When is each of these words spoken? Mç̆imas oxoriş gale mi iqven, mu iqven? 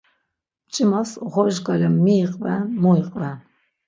Mç̆imas 0.67 1.09
oxoriş 1.25 1.59
gale 1.65 1.89
mi 2.03 2.13
iqven, 2.23 2.63
mu 2.81 2.91
iqven? 3.01 3.37